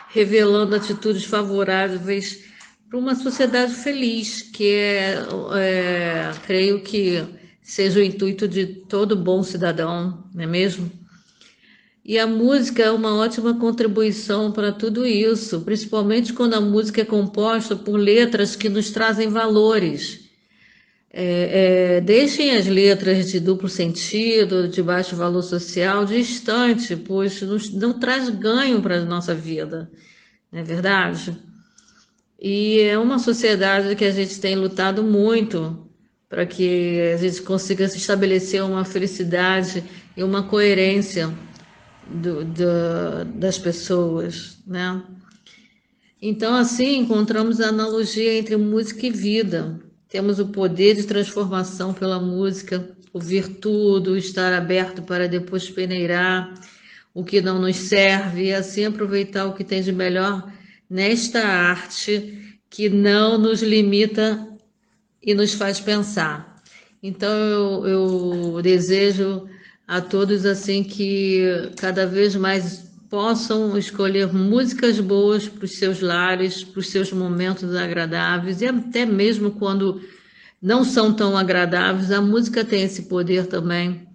revelando 0.10 0.75
atitudes 0.75 1.24
favoráveis 1.24 2.43
para 2.89 3.00
uma 3.00 3.15
sociedade 3.15 3.74
feliz, 3.74 4.41
que 4.41 4.69
é, 4.69 5.15
é, 5.55 6.31
creio 6.46 6.81
que 6.81 7.24
seja 7.62 8.01
o 8.01 8.03
intuito 8.03 8.50
de 8.50 8.65
todo 8.65 9.15
bom 9.15 9.41
cidadão, 9.41 10.25
não 10.36 10.43
é 10.43 10.46
mesmo? 10.46 10.91
E 12.07 12.17
a 12.17 12.25
música 12.25 12.83
é 12.83 12.89
uma 12.89 13.17
ótima 13.17 13.59
contribuição 13.59 14.49
para 14.49 14.71
tudo 14.71 15.05
isso, 15.05 15.59
principalmente 15.59 16.31
quando 16.31 16.53
a 16.53 16.61
música 16.61 17.01
é 17.01 17.05
composta 17.05 17.75
por 17.75 17.97
letras 17.97 18.55
que 18.55 18.69
nos 18.69 18.91
trazem 18.91 19.27
valores. 19.27 20.21
É, 21.11 21.97
é, 21.97 22.01
deixem 22.01 22.55
as 22.55 22.65
letras 22.65 23.29
de 23.29 23.41
duplo 23.41 23.67
sentido, 23.67 24.69
de 24.69 24.81
baixo 24.81 25.17
valor 25.17 25.41
social, 25.41 26.05
distante, 26.05 26.95
pois 26.95 27.41
não, 27.41 27.57
não 27.73 27.99
traz 27.99 28.29
ganho 28.29 28.81
para 28.81 28.99
a 28.99 29.05
nossa 29.05 29.35
vida, 29.35 29.91
não 30.49 30.61
é 30.61 30.63
verdade? 30.63 31.37
E 32.39 32.79
é 32.83 32.97
uma 32.97 33.19
sociedade 33.19 33.93
que 33.97 34.05
a 34.05 34.11
gente 34.11 34.39
tem 34.39 34.55
lutado 34.55 35.03
muito 35.03 35.85
para 36.29 36.45
que 36.45 37.01
a 37.13 37.17
gente 37.17 37.41
consiga 37.41 37.85
se 37.89 37.97
estabelecer 37.97 38.63
uma 38.63 38.85
felicidade 38.85 39.83
e 40.15 40.23
uma 40.23 40.43
coerência 40.43 41.33
do, 42.09 42.45
do, 42.45 43.25
das 43.35 43.57
pessoas, 43.57 44.57
né? 44.65 45.03
Então, 46.21 46.55
assim, 46.55 46.97
encontramos 46.97 47.61
a 47.61 47.69
analogia 47.69 48.39
entre 48.39 48.57
música 48.57 49.05
e 49.05 49.11
vida. 49.11 49.79
Temos 50.09 50.39
o 50.39 50.47
poder 50.47 50.95
de 50.95 51.03
transformação 51.03 51.93
pela 51.93 52.19
música, 52.19 52.89
ouvir 53.13 53.47
tudo, 53.57 54.17
estar 54.17 54.53
aberto 54.53 55.01
para 55.01 55.27
depois 55.27 55.69
peneirar 55.69 56.53
o 57.13 57.23
que 57.23 57.41
não 57.41 57.59
nos 57.59 57.75
serve 57.75 58.45
e 58.45 58.53
assim 58.53 58.85
aproveitar 58.85 59.45
o 59.45 59.53
que 59.53 59.63
tem 59.63 59.81
de 59.81 59.91
melhor 59.91 60.51
nesta 60.89 61.39
arte 61.39 62.59
que 62.69 62.89
não 62.89 63.37
nos 63.37 63.61
limita 63.61 64.47
e 65.21 65.33
nos 65.33 65.53
faz 65.53 65.79
pensar. 65.79 66.61
Então 67.01 67.29
eu, 67.29 67.87
eu 67.87 68.61
desejo 68.61 69.47
a 69.88 70.01
todos 70.01 70.46
assim 70.46 70.84
que 70.84 71.72
cada 71.77 72.06
vez 72.06 72.36
mais 72.36 72.86
possam 73.10 73.77
escolher 73.77 74.34
músicas 74.34 75.00
boas 75.00 75.48
para 75.48 75.63
os 75.63 75.77
seus 75.77 76.01
lares, 76.01 76.63
para 76.63 76.79
os 76.82 76.89
seus 76.89 77.12
momentos 77.13 77.74
agradáveis 77.74 78.62
e 78.62 78.65
até 78.65 79.06
mesmo 79.06 79.51
quando 79.51 80.01
não 80.62 80.84
são 80.84 81.13
tão 81.13 81.38
agradáveis, 81.38 82.12
a 82.12 82.20
música 82.20 82.65
tem 82.65 82.84
esse 82.84 83.03
poder 83.03 83.46
também. 83.46 84.08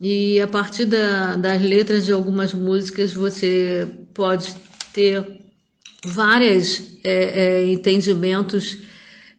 E 0.00 0.40
a 0.40 0.48
partir 0.48 0.84
da, 0.84 1.36
das 1.36 1.62
letras 1.62 2.04
de 2.04 2.12
algumas 2.12 2.52
músicas 2.52 3.14
você 3.14 3.88
pode 4.12 4.54
ter 4.92 5.40
vários 6.04 6.98
é, 7.04 7.14
é, 7.14 7.72
entendimentos 7.72 8.78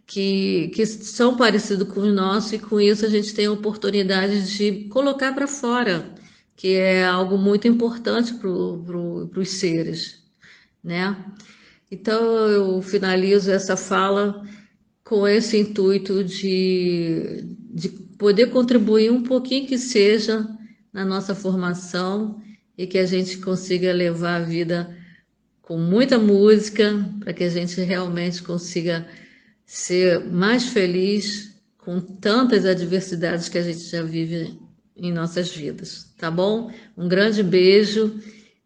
que, 0.06 0.70
que 0.70 0.86
são 0.86 1.38
parecidos 1.38 1.88
com 1.88 2.02
o 2.02 2.14
nosso, 2.14 2.56
e 2.56 2.60
com 2.60 2.80
isso 2.80 3.06
a 3.06 3.10
gente 3.10 3.34
tem 3.34 3.46
a 3.46 3.52
oportunidade 3.52 4.56
de 4.56 4.88
colocar 4.90 5.34
para 5.34 5.48
fora, 5.48 6.14
que 6.56 6.76
é 6.76 7.06
algo 7.06 7.38
muito 7.38 7.68
importante 7.68 8.34
para 8.34 8.42
pro, 8.42 9.30
os 9.36 9.50
seres, 9.50 10.22
né? 10.84 11.16
Então 11.90 12.22
eu 12.50 12.82
finalizo 12.82 13.52
essa 13.52 13.78
fala 13.78 14.44
com 15.04 15.28
esse 15.28 15.58
intuito 15.58 16.24
de, 16.24 17.44
de 17.72 17.90
poder 17.90 18.48
contribuir 18.48 19.12
um 19.12 19.22
pouquinho 19.22 19.68
que 19.68 19.78
seja 19.78 20.48
na 20.92 21.06
nossa 21.06 21.36
formação 21.36 22.42
e 22.78 22.88
que 22.88 22.98
a 22.98 23.06
gente 23.06 23.38
consiga 23.38 23.94
levar 23.94 24.42
a 24.42 24.46
vida 24.46 24.96
com 25.62 25.78
muita 25.78 26.18
música, 26.20 27.06
para 27.20 27.34
que 27.34 27.44
a 27.44 27.50
gente 27.50 27.80
realmente 27.82 28.44
consiga 28.44 29.08
ser 29.66 30.24
mais 30.26 30.68
feliz 30.68 31.54
com 31.78 32.00
tantas 32.00 32.66
adversidades 32.66 33.50
que 33.50 33.58
a 33.58 33.62
gente 33.62 33.80
já 33.80 34.02
vive 34.02 34.58
em 34.96 35.12
nossas 35.12 35.54
vidas, 35.54 36.14
tá 36.18 36.30
bom? 36.30 36.72
Um 36.98 37.08
grande 37.08 37.44
beijo 37.44 38.20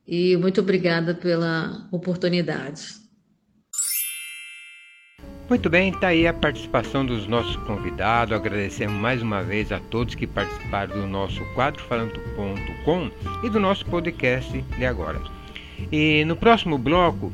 e 0.08 0.38
muito 0.38 0.62
obrigada 0.62 1.16
pela 1.16 1.88
oportunidade. 1.92 3.08
Muito 5.50 5.70
bem, 5.70 5.92
está 5.92 6.08
aí 6.08 6.28
a 6.28 6.34
participação 6.34 7.06
dos 7.06 7.26
nossos 7.26 7.56
convidados. 7.66 8.36
Agradecemos 8.36 9.00
mais 9.00 9.22
uma 9.22 9.42
vez 9.42 9.72
a 9.72 9.80
todos 9.80 10.14
que 10.14 10.28
participaram 10.28 11.00
do 11.00 11.08
nosso 11.08 11.42
quadro 11.56 11.82
falando.com 11.86 13.10
e 13.46 13.50
do 13.50 13.58
nosso 13.58 13.86
podcast 13.86 14.62
de 14.62 14.86
agora. 14.86 15.22
E 15.90 16.26
no 16.26 16.36
próximo 16.36 16.78
bloco 16.78 17.32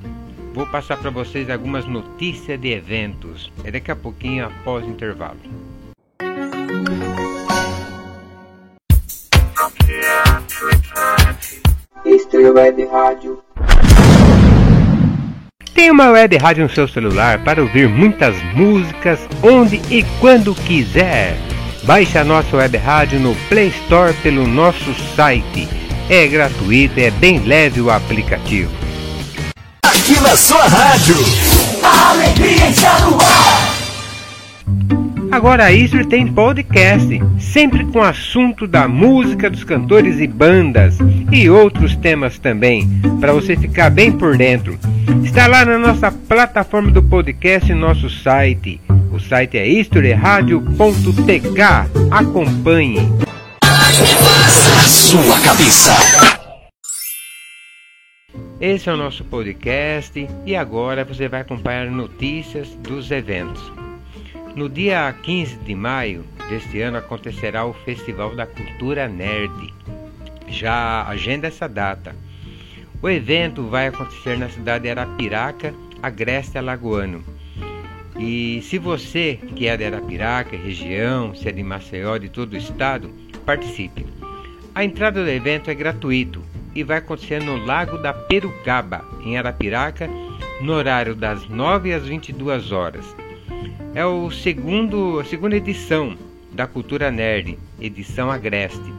vou 0.54 0.68
passar 0.68 0.98
para 0.98 1.10
vocês 1.10 1.50
algumas 1.50 1.86
notícias 1.86 2.60
de 2.60 2.72
eventos. 2.72 3.52
É 3.64 3.72
daqui 3.72 3.92
a 3.92 3.96
pouquinho 3.96 4.46
após 4.46 4.86
o 4.86 4.90
intervalo. 4.90 5.38
Estreia 12.06 12.54
Web 12.54 12.86
Rádio. 12.86 13.40
Tem 15.74 15.90
uma 15.90 16.12
web 16.12 16.38
rádio 16.38 16.64
no 16.64 16.70
seu 16.70 16.88
celular 16.88 17.44
para 17.44 17.62
ouvir 17.62 17.90
muitas 17.90 18.36
músicas 18.54 19.20
onde 19.42 19.78
e 19.90 20.06
quando 20.20 20.54
quiser. 20.54 21.36
Baixe 21.84 22.18
a 22.18 22.24
nossa 22.24 22.56
web 22.56 22.78
rádio 22.78 23.20
no 23.20 23.36
Play 23.50 23.70
Store 23.70 24.14
pelo 24.22 24.48
nosso 24.48 24.94
site. 25.16 25.68
É 26.10 26.28
gratuito, 26.28 27.00
é 27.00 27.10
bem 27.12 27.40
leve 27.40 27.82
o 27.82 27.90
aplicativo. 27.90 28.83
Aqui 29.94 30.20
na 30.22 30.36
sua 30.36 30.64
rádio, 30.64 31.16
a 31.84 32.10
alegria 32.10 32.68
está 32.68 33.00
no 33.02 33.16
ar. 33.22 33.76
Agora 35.32 35.66
a 35.66 35.72
Istro 35.72 36.04
tem 36.08 36.26
podcast, 36.26 37.22
sempre 37.40 37.86
com 37.86 38.02
assunto 38.02 38.66
da 38.66 38.88
música 38.88 39.52
dos 39.52 39.64
cantores 39.64 40.20
e 40.20 40.26
bandas 40.26 40.98
e 41.32 41.48
outros 41.48 41.96
temas 41.96 42.40
também, 42.40 42.90
para 43.20 43.34
você 43.34 43.56
ficar 43.56 43.92
bem 43.92 44.12
por 44.12 44.36
dentro. 44.36 44.80
Está 45.24 45.46
lá 45.46 45.64
na 45.64 45.78
nossa 45.78 46.12
plataforma 46.12 46.90
do 46.90 47.04
podcast 47.04 47.72
e 47.72 47.76
nosso 47.76 48.10
site. 48.10 48.82
O 49.12 49.20
site 49.20 49.60
é 49.60 49.68
historyradio.tk. 49.68 51.62
Acompanhe. 52.10 53.08
Sua 54.88 55.40
cabeça. 55.40 56.33
Esse 58.66 58.90
é 58.90 58.94
o 58.94 58.96
nosso 58.96 59.26
podcast 59.26 60.26
e 60.46 60.56
agora 60.56 61.04
você 61.04 61.28
vai 61.28 61.42
acompanhar 61.42 61.92
notícias 61.92 62.70
dos 62.76 63.12
eventos. 63.12 63.62
No 64.56 64.70
dia 64.70 65.14
15 65.22 65.58
de 65.58 65.76
maio 65.76 66.24
deste 66.48 66.80
ano 66.80 66.96
acontecerá 66.96 67.66
o 67.66 67.74
Festival 67.74 68.34
da 68.38 68.46
Cultura 68.46 69.10
Nerd. 69.10 69.74
Já 70.48 71.06
agenda 71.06 71.48
essa 71.48 71.68
data. 71.68 72.16
O 73.02 73.10
evento 73.10 73.68
vai 73.68 73.88
acontecer 73.88 74.38
na 74.38 74.48
cidade 74.48 74.84
de 74.84 74.92
Arapiraca, 74.92 75.74
Agreste 76.02 76.58
Alagoano. 76.58 77.22
E 78.18 78.62
se 78.62 78.78
você 78.78 79.42
que 79.58 79.68
é 79.68 79.76
de 79.76 79.84
Arapiraca, 79.84 80.56
região, 80.56 81.36
se 81.36 81.50
é 81.50 81.52
de 81.52 81.64
Maceió, 81.64 82.18
de 82.18 82.30
todo 82.30 82.54
o 82.54 82.58
estado, 82.58 83.14
participe. 83.46 84.06
A 84.74 84.86
entrada 84.86 85.22
do 85.22 85.30
evento 85.30 85.70
é 85.70 85.76
gratuito 85.76 86.53
e 86.76 86.84
vai 86.84 86.98
acontecer 86.98 87.42
no 87.42 87.58
Lago 87.66 87.98
da 87.98 88.14
Perucaba, 88.14 89.06
em 89.24 89.38
Arapiraca, 89.38 90.10
no 90.62 90.74
horário 90.74 91.16
das 91.16 91.48
9 91.48 91.94
às 91.94 92.06
22 92.06 92.72
horas. 92.72 93.06
É 93.94 94.06
o 94.06 94.32
segundo, 94.32 95.20
a 95.20 95.26
segunda 95.26 95.56
edição 95.56 96.18
da 96.52 96.66
Cultura 96.66 97.12
Nerd, 97.12 97.58
edição 97.80 98.32
Agreste. 98.32 98.94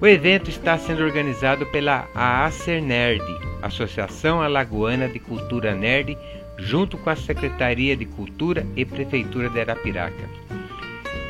O 0.00 0.06
evento 0.06 0.50
está 0.50 0.76
sendo 0.76 1.02
organizado 1.02 1.66
pela 1.66 2.08
AACER 2.14 2.82
Nerd, 2.82 3.24
Associação 3.62 4.42
Alagoana 4.42 5.08
de 5.08 5.18
Cultura 5.18 5.74
Nerd, 5.74 6.16
junto 6.58 6.98
com 6.98 7.10
a 7.10 7.16
Secretaria 7.16 7.96
de 7.96 8.04
Cultura 8.04 8.66
e 8.76 8.84
Prefeitura 8.84 9.48
de 9.48 9.60
Arapiraca. 9.60 10.43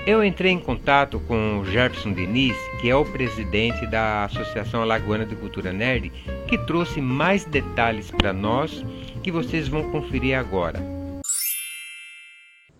Eu 0.06 0.22
entrei 0.22 0.52
em 0.52 0.60
contato 0.60 1.18
com 1.20 1.60
o 1.60 1.64
Jefferson 1.64 2.12
Diniz, 2.12 2.54
que 2.78 2.90
é 2.90 2.94
o 2.94 3.06
presidente 3.06 3.86
da 3.86 4.26
Associação 4.26 4.82
Alagoana 4.82 5.24
de 5.24 5.34
Cultura 5.34 5.72
Nerd, 5.72 6.12
que 6.46 6.58
trouxe 6.66 7.00
mais 7.00 7.46
detalhes 7.46 8.10
para 8.10 8.30
nós 8.30 8.84
que 9.22 9.32
vocês 9.32 9.66
vão 9.66 9.90
conferir 9.90 10.38
agora. 10.38 10.78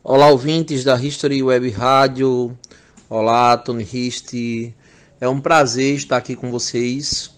Olá, 0.02 0.28
ouvintes 0.28 0.85
da 0.85 1.02
History 1.02 1.43
Web 1.43 1.71
Rádio. 1.71 2.59
Olá, 3.09 3.57
Tony 3.57 3.88
Hist. 3.90 4.35
É 5.19 5.26
um 5.26 5.40
prazer 5.40 5.95
estar 5.95 6.19
aqui 6.19 6.37
com 6.37 6.50
vocês. 6.50 7.35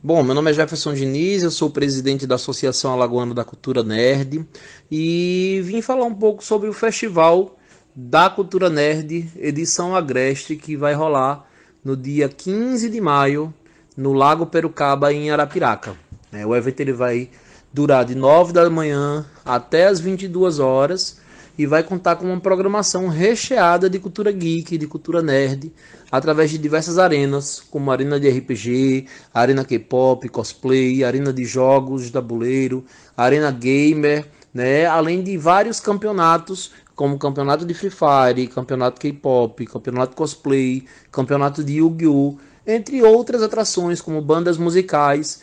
Bom, 0.00 0.22
meu 0.22 0.36
nome 0.36 0.52
é 0.52 0.54
Jefferson 0.54 0.94
Diniz, 0.94 1.42
eu 1.42 1.50
sou 1.50 1.70
presidente 1.70 2.24
da 2.24 2.36
Associação 2.36 2.92
Alagoana 2.92 3.34
da 3.34 3.44
Cultura 3.44 3.82
Nerd 3.82 4.46
e 4.88 5.60
vim 5.64 5.82
falar 5.82 6.04
um 6.04 6.14
pouco 6.14 6.44
sobre 6.44 6.68
o 6.68 6.72
Festival 6.72 7.58
da 7.94 8.28
Cultura 8.28 8.68
Nerd, 8.68 9.30
edição 9.36 9.94
Agreste, 9.94 10.56
que 10.56 10.76
vai 10.76 10.94
rolar 10.94 11.46
no 11.84 11.96
dia 11.96 12.28
15 12.28 12.90
de 12.90 13.00
maio 13.00 13.54
no 13.96 14.12
Lago 14.12 14.46
Perucaba, 14.46 15.12
em 15.12 15.30
Arapiraca. 15.30 15.94
É, 16.32 16.44
o 16.44 16.56
evento 16.56 16.80
ele 16.80 16.92
vai 16.92 17.30
durar 17.72 18.04
de 18.04 18.16
9 18.16 18.52
da 18.52 18.68
manhã 18.68 19.24
até 19.44 19.86
as 19.86 20.00
22 20.00 20.58
horas 20.58 21.20
e 21.56 21.66
vai 21.66 21.84
contar 21.84 22.16
com 22.16 22.24
uma 22.24 22.40
programação 22.40 23.06
recheada 23.06 23.88
de 23.88 24.00
cultura 24.00 24.32
geek, 24.32 24.76
de 24.76 24.88
cultura 24.88 25.22
nerd, 25.22 25.72
através 26.10 26.50
de 26.50 26.58
diversas 26.58 26.98
arenas, 26.98 27.62
como 27.70 27.92
arena 27.92 28.18
de 28.18 28.28
RPG, 28.28 29.06
arena 29.32 29.64
K-pop, 29.64 30.28
cosplay, 30.30 31.04
arena 31.04 31.32
de 31.32 31.44
jogos 31.44 32.10
tabuleiro, 32.10 32.84
arena 33.16 33.52
gamer, 33.52 34.26
né? 34.52 34.86
além 34.86 35.22
de 35.22 35.36
vários 35.36 35.78
campeonatos, 35.78 36.72
como 36.94 37.18
campeonato 37.18 37.64
de 37.64 37.74
Free 37.74 37.90
Fire, 37.90 38.46
campeonato 38.48 39.00
K-pop, 39.00 39.66
campeonato 39.66 40.16
cosplay, 40.16 40.84
campeonato 41.10 41.62
de 41.62 41.74
Yu-Gi-Oh! 41.74 42.36
entre 42.66 43.02
outras 43.02 43.42
atrações 43.42 44.00
como 44.00 44.22
bandas 44.22 44.56
musicais, 44.56 45.42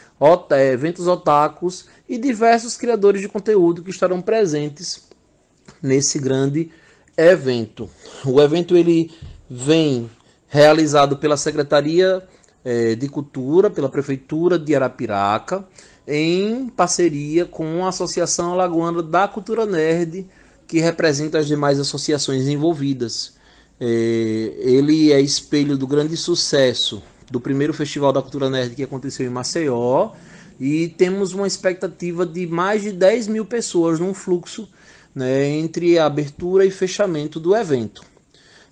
eventos 0.74 1.08
otakus 1.08 1.86
e 2.10 2.18
diversos 2.18 2.76
criadores 2.76 3.22
de 3.22 3.30
conteúdo 3.30 3.84
que 3.84 3.92
estarão 3.92 4.22
presentes 4.22 5.08
nesse 5.82 6.18
grande 6.18 6.72
evento. 7.16 7.90
O 8.26 8.42
evento 8.42 8.76
ele 8.76 9.12
vem 9.50 10.10
realizado 10.48 11.18
pela 11.18 11.38
Secretaria 11.38 12.28
é, 12.64 12.96
de 12.96 13.08
Cultura 13.08 13.70
pela 13.70 13.90
Prefeitura 13.90 14.58
de 14.58 14.76
Arapiraca, 14.76 15.66
em 16.08 16.68
parceria 16.70 17.46
com 17.46 17.86
a 17.86 17.90
Associação 17.90 18.54
Alagoana 18.54 19.04
da 19.04 19.28
Cultura 19.28 19.66
Nerd, 19.66 20.28
que 20.72 20.80
representa 20.80 21.38
as 21.38 21.48
demais 21.48 21.82
associações 21.82 22.48
envolvidas. 22.48 23.34
É, 23.78 23.86
ele 24.58 25.12
é 25.12 25.20
espelho 25.20 25.78
do 25.78 25.86
grande 25.86 26.16
sucesso 26.16 27.04
do 27.30 27.42
primeiro 27.42 27.74
Festival 27.74 28.14
da 28.14 28.22
Cultura 28.22 28.50
Nerd 28.50 28.74
que 28.74 28.84
aconteceu 28.84 29.26
em 29.26 29.30
Maceió 29.30 30.12
e 30.58 30.88
temos 30.88 31.34
uma 31.34 31.46
expectativa 31.46 32.26
de 32.26 32.48
mais 32.48 32.84
de 32.84 32.94
10 32.94 33.28
mil 33.28 33.44
pessoas 33.44 34.00
num 34.00 34.14
fluxo 34.14 34.66
né, 35.14 35.46
entre 35.50 36.00
a 36.00 36.06
abertura 36.06 36.66
e 36.66 36.72
fechamento 36.72 37.38
do 37.38 37.54
evento. 37.54 38.02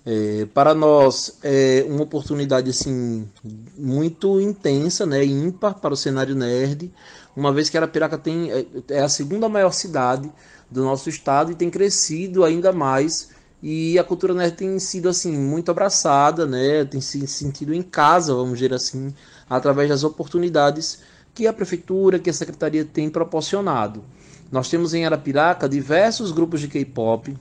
É, 0.06 0.46
para 0.54 0.72
nós 0.72 1.38
é 1.42 1.84
uma 1.86 2.04
oportunidade 2.04 2.70
assim 2.70 3.28
muito 3.76 4.40
intensa, 4.40 5.04
né, 5.04 5.22
ímpar 5.22 5.74
para 5.74 5.92
o 5.92 5.96
cenário 5.98 6.34
nerd, 6.34 6.90
uma 7.36 7.52
vez 7.52 7.68
que 7.68 7.76
Arapiraca 7.76 8.16
tem, 8.16 8.50
é, 8.50 8.64
é 8.88 9.00
a 9.00 9.08
segunda 9.10 9.50
maior 9.50 9.72
cidade 9.72 10.32
do 10.70 10.84
nosso 10.84 11.08
estado 11.08 11.50
e 11.50 11.54
tem 11.54 11.68
crescido 11.68 12.44
ainda 12.44 12.72
mais 12.72 13.30
e 13.62 13.98
a 13.98 14.04
cultura 14.04 14.32
nerd 14.32 14.56
tem 14.56 14.78
sido 14.78 15.08
assim 15.08 15.36
muito 15.36 15.70
abraçada, 15.70 16.46
né? 16.46 16.84
Tem 16.84 17.00
se 17.00 17.26
sentido 17.26 17.74
em 17.74 17.82
casa, 17.82 18.34
vamos 18.34 18.58
dizer 18.58 18.72
assim, 18.72 19.12
através 19.48 19.88
das 19.88 20.02
oportunidades 20.02 21.00
que 21.34 21.46
a 21.46 21.52
prefeitura, 21.52 22.18
que 22.18 22.30
a 22.30 22.32
secretaria 22.32 22.84
tem 22.84 23.10
proporcionado. 23.10 24.02
Nós 24.50 24.68
temos 24.68 24.94
em 24.94 25.04
Arapiraca 25.04 25.68
diversos 25.68 26.32
grupos 26.32 26.60
de 26.60 26.68
K-pop 26.68 27.36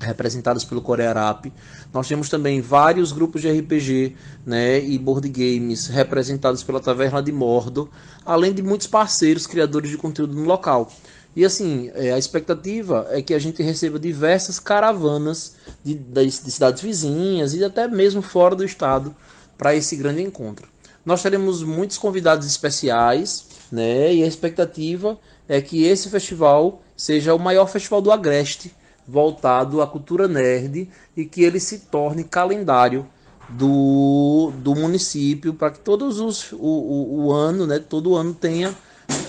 representados 0.00 0.64
pelo 0.64 0.82
Corearap. 0.82 1.52
Nós 1.92 2.08
temos 2.08 2.28
também 2.28 2.60
vários 2.60 3.12
grupos 3.12 3.40
de 3.40 3.50
RPG, 3.50 4.16
né, 4.44 4.80
e 4.84 4.98
board 4.98 5.28
games 5.28 5.86
representados 5.86 6.62
pela 6.62 6.80
Taverna 6.80 7.22
de 7.22 7.32
Mordo, 7.32 7.88
além 8.24 8.52
de 8.52 8.62
muitos 8.62 8.86
parceiros 8.86 9.46
criadores 9.46 9.90
de 9.90 9.96
conteúdo 9.96 10.34
no 10.34 10.44
local. 10.44 10.90
E 11.34 11.44
assim, 11.44 11.90
é, 11.94 12.12
a 12.12 12.18
expectativa 12.18 13.06
é 13.10 13.22
que 13.22 13.32
a 13.32 13.38
gente 13.38 13.62
receba 13.62 13.98
diversas 13.98 14.60
caravanas 14.60 15.54
de, 15.82 15.94
de, 15.94 16.24
de 16.26 16.50
cidades 16.50 16.82
vizinhas 16.82 17.54
e 17.54 17.64
até 17.64 17.88
mesmo 17.88 18.20
fora 18.20 18.54
do 18.54 18.64
estado 18.64 19.14
para 19.56 19.74
esse 19.74 19.96
grande 19.96 20.22
encontro. 20.22 20.68
Nós 21.04 21.22
teremos 21.22 21.62
muitos 21.62 21.98
convidados 21.98 22.46
especiais, 22.46 23.46
né? 23.70 24.14
E 24.14 24.22
a 24.22 24.26
expectativa 24.26 25.18
é 25.48 25.60
que 25.60 25.84
esse 25.84 26.08
festival 26.10 26.82
seja 26.96 27.34
o 27.34 27.38
maior 27.38 27.66
festival 27.66 28.00
do 28.00 28.12
Agreste 28.12 28.74
voltado 29.06 29.82
à 29.82 29.86
cultura 29.86 30.28
nerd 30.28 30.88
e 31.16 31.24
que 31.24 31.42
ele 31.42 31.58
se 31.58 31.80
torne 31.80 32.22
calendário 32.22 33.06
do, 33.48 34.52
do 34.58 34.74
município 34.74 35.52
para 35.54 35.72
que 35.72 35.80
todos 35.80 36.20
os 36.20 36.52
o, 36.52 36.56
o, 36.56 37.24
o 37.24 37.32
ano, 37.32 37.66
né? 37.66 37.78
Todo 37.78 38.14
ano 38.14 38.34
tenha 38.34 38.74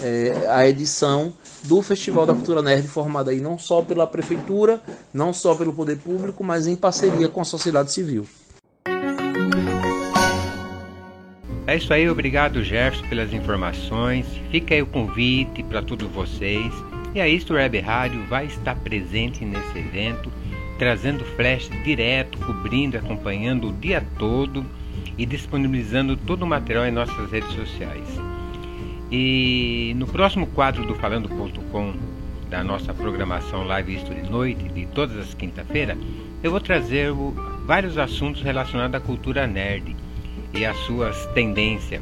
é, 0.04 0.48
a 0.50 0.68
edição 0.68 1.34
do 1.64 1.82
Festival 1.82 2.26
da 2.26 2.34
Cultura 2.34 2.62
Nerd, 2.62 2.88
formada 2.88 3.32
aí 3.32 3.40
não 3.40 3.58
só 3.58 3.82
pela 3.82 4.06
Prefeitura, 4.06 4.82
não 5.14 5.32
só 5.32 5.56
pelo 5.56 5.72
Poder 5.72 5.98
Público, 5.98 6.44
mas 6.44 6.68
em 6.68 6.76
parceria 6.76 7.30
com 7.30 7.40
a 7.40 7.46
sociedade 7.46 7.92
civil. 7.92 8.28
É 11.66 11.78
isso 11.78 11.94
aí, 11.94 12.10
obrigado 12.10 12.62
Gerson 12.62 13.08
pelas 13.08 13.32
informações. 13.32 14.26
Fica 14.52 14.76
aí 14.76 14.82
o 14.82 14.86
convite 14.86 15.64
para 15.64 15.82
todos 15.82 16.10
vocês. 16.12 16.74
E 17.16 17.22
a 17.22 17.28
Isto 17.28 17.54
Web 17.54 17.80
Rádio 17.80 18.26
vai 18.28 18.48
estar 18.48 18.76
presente 18.76 19.46
nesse 19.46 19.78
evento, 19.78 20.30
trazendo 20.78 21.24
flash 21.38 21.70
direto, 21.86 22.38
cobrindo, 22.40 22.98
acompanhando 22.98 23.70
o 23.70 23.74
dia 23.74 24.06
todo 24.20 24.66
e 25.18 25.26
disponibilizando 25.26 26.18
todo 26.18 26.42
o 26.42 26.48
material 26.48 26.86
em 26.86 26.92
nossas 26.92 27.32
redes 27.32 27.54
sociais. 27.54 28.33
E 29.12 29.94
no 29.98 30.08
próximo 30.08 30.48
quadro 30.48 30.86
do 30.86 30.96
Falando.com, 30.96 31.94
da 32.50 32.64
nossa 32.64 32.94
programação 32.94 33.64
Live 33.66 33.96
History 33.96 34.30
Noite, 34.30 34.70
de 34.70 34.86
todas 34.88 35.18
as 35.18 35.34
quinta-feiras, 35.34 35.98
eu 36.44 36.52
vou 36.52 36.60
trazer 36.60 37.12
vários 37.66 37.98
assuntos 37.98 38.42
relacionados 38.42 38.96
à 38.96 39.00
cultura 39.00 39.48
nerd 39.48 39.96
e 40.54 40.66
às 40.66 40.78
suas 40.78 41.26
tendências. 41.28 42.02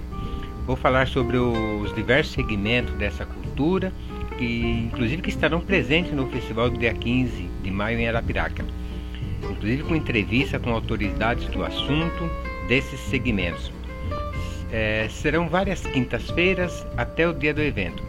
Vou 0.65 0.75
falar 0.75 1.08
sobre 1.08 1.38
os 1.38 1.93
diversos 1.95 2.34
segmentos 2.34 2.93
dessa 2.95 3.25
cultura, 3.25 3.91
que 4.38 4.89
inclusive 4.91 5.21
que 5.21 5.30
estarão 5.30 5.62
presentes 5.62 6.13
no 6.13 6.28
festival 6.28 6.69
do 6.69 6.78
dia 6.78 6.93
15 6.93 7.49
de 7.63 7.71
maio 7.71 7.99
em 7.99 8.08
Arapiraca. 8.08 8.65
Inclusive 9.43 9.84
com 9.84 9.95
entrevista 9.95 10.60
com 10.60 10.71
autoridades 10.71 11.45
do 11.47 11.63
assunto 11.63 12.30
desses 12.67 12.99
segmentos. 12.99 13.71
É, 14.71 15.07
serão 15.10 15.49
várias 15.49 15.81
quintas-feiras 15.81 16.86
até 16.95 17.27
o 17.27 17.34
dia 17.34 17.53
do 17.53 17.62
evento. 17.62 18.03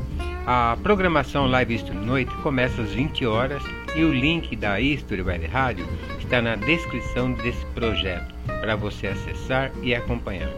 A 0.47 0.77
programação 0.83 1.47
Live 1.47 1.75
History 1.75 1.99
Noite 1.99 2.35
começa 2.43 2.83
às 2.83 2.91
20 2.91 3.27
horas 3.27 3.63
e 3.95 4.05
o 4.05 4.13
link 4.13 4.57
da 4.57 4.81
History 4.81 5.23
Web 5.23 5.47
Rádio 5.47 5.87
está 6.19 6.41
na 6.41 6.57
descrição 6.57 7.33
desse 7.33 7.65
projeto 7.67 8.35
para 8.61 8.75
você 8.75 9.09
acessar 9.09 9.71
e 9.83 9.95
acompanhar. 9.95 10.51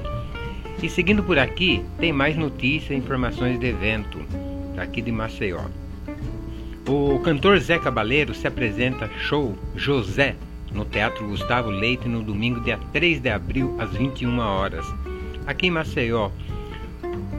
E 0.82 0.88
seguindo 0.88 1.22
por 1.22 1.38
aqui, 1.38 1.84
tem 1.98 2.12
mais 2.12 2.36
notícias 2.36 2.90
e 2.90 2.94
informações 2.94 3.58
do 3.58 3.64
evento 3.64 4.20
aqui 4.76 5.00
de 5.00 5.10
Maceió. 5.10 5.64
O 6.86 7.18
cantor 7.20 7.58
Zé 7.58 7.78
Cabaleiro 7.78 8.34
se 8.34 8.46
apresenta 8.46 9.08
show 9.18 9.56
José 9.74 10.36
no 10.72 10.84
Teatro 10.84 11.26
Gustavo 11.28 11.70
Leite 11.70 12.08
no 12.08 12.22
domingo, 12.22 12.60
dia 12.60 12.78
3 12.92 13.20
de 13.20 13.30
abril, 13.30 13.76
às 13.78 13.90
21 13.92 14.38
horas. 14.38 14.86
Aqui 15.46 15.66
em 15.66 15.70
Maceió, 15.70 16.30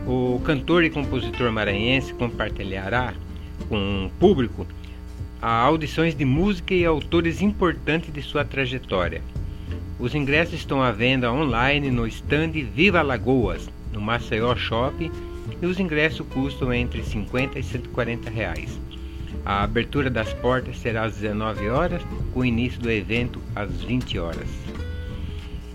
o 0.06 0.40
cantor 0.46 0.84
e 0.84 0.92
compositor 0.92 1.52
maranhense 1.52 2.14
compartilhará 2.14 3.16
com 3.68 4.06
o 4.06 4.10
público 4.20 4.68
audições 5.42 6.16
de 6.16 6.24
música 6.24 6.74
e 6.74 6.86
autores 6.86 7.42
importantes 7.42 8.14
de 8.14 8.22
sua 8.22 8.46
trajetória. 8.46 9.24
Os 10.00 10.14
ingressos 10.14 10.56
estão 10.56 10.84
à 10.84 10.92
venda 10.92 11.32
online 11.32 11.90
no 11.90 12.06
stand 12.06 12.52
Viva 12.52 13.02
Lagoas, 13.02 13.70
no 13.92 14.00
Maceió 14.00 14.56
Shopping, 14.56 15.12
e 15.60 15.66
os 15.66 15.80
ingressos 15.80 16.28
custam 16.28 16.72
entre 16.72 17.04
50 17.04 17.58
e 17.58 17.64
140 17.64 18.30
reais. 18.30 18.80
A 19.44 19.64
abertura 19.64 20.10
das 20.10 20.32
portas 20.34 20.78
será 20.78 21.06
às 21.06 21.16
19 21.16 21.70
horas, 21.70 22.02
com 22.34 22.42
o 22.42 22.46
início 22.46 22.80
do 22.80 22.92
evento 22.92 23.42
às 23.56 23.72
20 23.82 24.20
horas. 24.20 24.50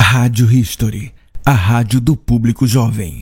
Rádio 0.00 0.50
History, 0.50 1.12
a 1.44 1.52
rádio 1.52 2.00
do 2.00 2.16
público 2.16 2.66
jovem. 2.66 3.20